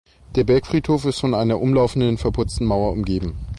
Der 0.33 0.43
Bergfriedhof 0.45 1.05
ist 1.05 1.19
von 1.19 1.35
einer 1.35 1.61
umlaufenden 1.61 2.17
verputzten 2.17 2.65
Mauer 2.65 2.91
umgeben. 2.91 3.35